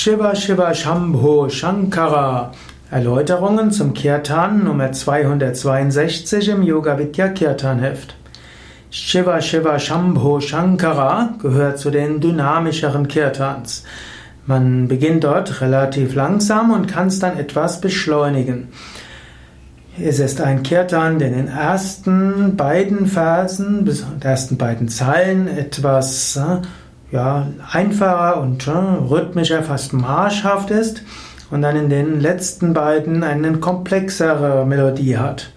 [0.00, 2.52] Shiva Shiva Shambho Shankara.
[2.88, 8.14] Erläuterungen zum Kirtan Nummer 262 im Yoga Vidya Kirtan Heft.
[8.90, 13.82] Shiva Shiva Shambho Shankara gehört zu den dynamischeren Kirtans.
[14.46, 18.68] Man beginnt dort relativ langsam und kann es dann etwas beschleunigen.
[20.00, 26.36] Es ist ein Kirtan, der in den ersten beiden Versen, bis ersten beiden Zeilen etwas
[26.36, 26.58] äh,
[27.10, 31.02] ja, einfacher und äh, rhythmischer, fast marschhaft ist
[31.50, 35.50] und dann in den letzten beiden eine komplexere Melodie hat.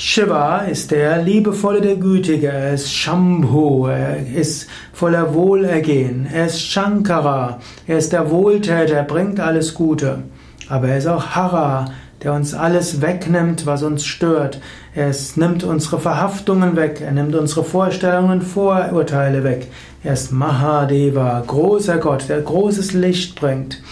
[0.00, 6.62] Shiva ist der Liebevolle, der Gütige, er ist Shambhu, er ist voller Wohlergehen, er ist
[6.62, 10.22] Shankara, er ist der Wohltäter, er bringt alles Gute.
[10.68, 11.86] Aber er ist auch Hara,
[12.22, 14.60] der uns alles wegnimmt, was uns stört.
[14.94, 19.68] Er nimmt unsere Verhaftungen weg, er nimmt unsere Vorstellungen, Vorurteile weg.
[20.02, 23.82] Er ist Mahadeva, großer Gott, der großes Licht bringt.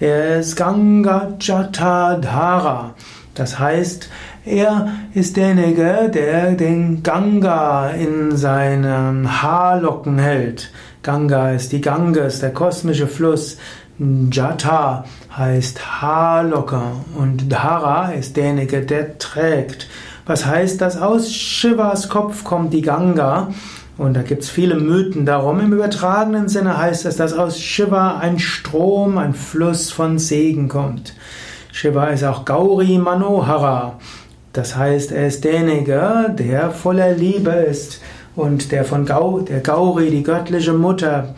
[0.00, 2.94] Er ist Ganga Jatadhara.
[3.34, 4.10] Das heißt,
[4.44, 10.70] er ist derjenige, der den Ganga in seinen Haarlocken hält.
[11.02, 13.56] Ganga ist die Ganges, der kosmische Fluss.
[14.30, 15.04] Jata
[15.36, 16.80] heißt Haarlocke
[17.16, 19.88] und Dhara ist derjenige, der trägt.
[20.26, 21.00] Was heißt das?
[21.00, 23.48] Aus Shivas Kopf kommt die Ganga
[23.98, 25.60] und da gibt es viele Mythen darum.
[25.60, 31.14] Im übertragenen Sinne heißt es, dass aus Shiva ein Strom, ein Fluss von Segen kommt.
[31.82, 33.98] Shiva ist auch Gauri Manohara.
[34.52, 38.00] Das heißt, er ist derjenige, der voller Liebe ist
[38.36, 41.34] und der von Gau, der Gauri, die göttliche Mutter,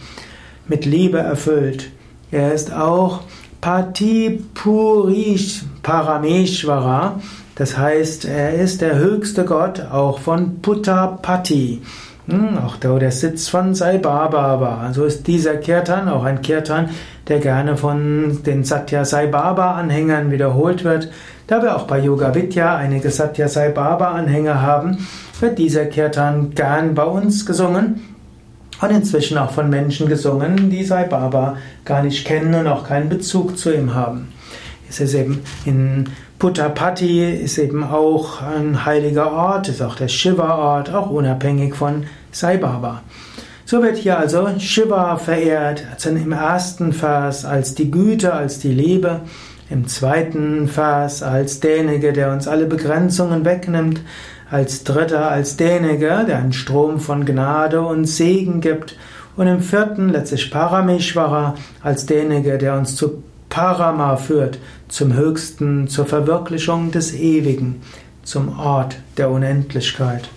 [0.69, 1.91] mit Liebe erfüllt.
[2.31, 3.23] Er ist auch
[3.63, 7.23] Patipurish Parameshvara.
[7.55, 11.81] Das heißt, er ist der höchste Gott, auch von Puttapati.
[12.27, 14.95] Hm, auch der, der Sitz von Sai Baba war.
[14.95, 16.89] So ist dieser Kirtan auch ein Kirtan,
[17.29, 21.11] der gerne von den Satya Sai Baba Anhängern wiederholt wird.
[21.47, 25.07] Da wir auch bei Yoga Vidya einige Satya Sai Baba Anhänger haben,
[25.41, 28.01] wird dieser Kirtan gern bei uns gesungen
[28.81, 33.11] und inzwischen auch von Menschen gesungen, die Sai Baba gar nicht kennen und auch keinen
[33.11, 34.29] Bezug zu ihm haben.
[34.89, 36.09] Es ist eben in
[36.39, 42.59] Puttapati ist eben auch ein heiliger Ort, ist auch der Shiva-Ort, auch unabhängig von Sai
[42.59, 43.03] Baba.
[43.65, 48.73] So wird hier also Shiva verehrt, also im ersten Vers als die Güte, als die
[48.73, 49.21] Liebe,
[49.71, 54.03] im zweiten Vers als derjenige, der uns alle Begrenzungen wegnimmt,
[54.51, 58.99] als dritter als derjenige, der einen Strom von Gnade und Segen gibt,
[59.37, 63.23] und im vierten letztlich Parameshvara als derjenige, der uns zu
[63.55, 67.83] Parama führt, zum Höchsten, zur Verwirklichung des Ewigen,
[68.25, 70.29] zum Ort der Unendlichkeit.